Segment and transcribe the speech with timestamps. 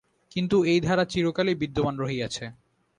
[0.31, 2.45] কিন্তু এই ধারা চিরকালই বিদ্যমান রহিয়াছে।